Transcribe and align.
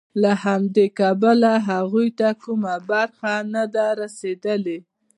له 0.21 0.31
همدې 0.45 0.87
کبله 0.99 1.51
هغوی 1.69 2.09
ته 2.19 2.29
کومه 2.43 2.75
برخه 2.89 3.33
نه 3.53 3.63
ده 3.73 3.87
رسېدلې 4.01 4.79